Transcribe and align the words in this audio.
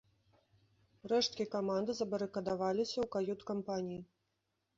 Рэшткі 1.11 1.45
каманды 1.55 1.91
забарыкадаваліся 1.99 2.93
ў 2.93 3.05
кают-кампаніі. 3.19 4.01